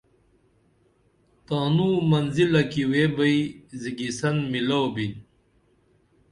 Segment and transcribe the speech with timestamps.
[1.45, 3.39] تانوں منزلہ کی ویبئی
[3.81, 5.11] زِگیسن میلو بِن